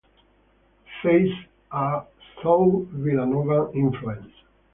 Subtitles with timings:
[1.03, 1.31] Phase
[1.71, 2.01] A
[2.41, 4.33] saw Villanovan influence.